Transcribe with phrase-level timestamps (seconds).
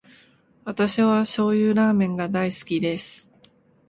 [0.63, 3.31] 私は醤油ラーメンが大好きです。